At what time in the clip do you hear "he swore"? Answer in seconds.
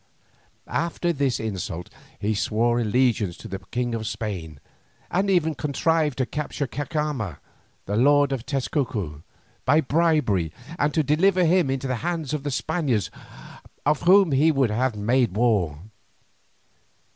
2.19-2.79